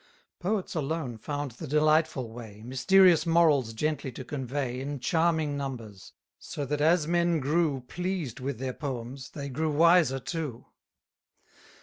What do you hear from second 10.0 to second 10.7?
too.